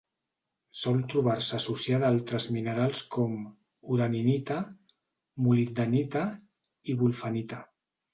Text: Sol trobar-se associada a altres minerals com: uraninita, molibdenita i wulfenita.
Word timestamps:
Sol 0.83 1.01
trobar-se 1.09 1.57
associada 1.57 2.07
a 2.07 2.13
altres 2.13 2.47
minerals 2.55 3.03
com: 3.15 3.35
uraninita, 3.97 4.57
molibdenita 5.49 6.25
i 6.93 6.97
wulfenita. 7.03 7.61